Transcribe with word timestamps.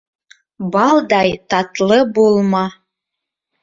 Балдай 0.77 1.37
татлы 1.53 2.03
булма. 2.19 2.67